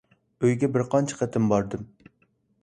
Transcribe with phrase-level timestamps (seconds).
[0.45, 1.85] ئۆيىگە بىر قانچە قېتىم باردىم.